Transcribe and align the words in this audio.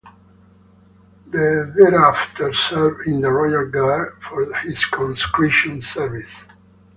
He 1.25 1.29
thereafter 1.31 2.55
served 2.55 3.05
in 3.05 3.21
the 3.21 3.31
Royal 3.31 3.69
Guards 3.69 4.15
for 4.23 4.51
his 4.63 4.83
conscription 4.85 5.83
service. 5.83 6.43